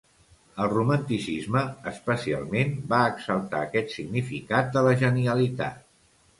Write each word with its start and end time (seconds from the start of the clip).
El 0.63 0.69
romanticisme, 0.69 1.61
especialment, 1.91 2.73
va 2.95 3.03
exaltar 3.11 3.63
aquest 3.69 3.95
significat 3.99 4.75
de 4.79 4.87
la 4.91 4.99
genialitat. 5.07 5.83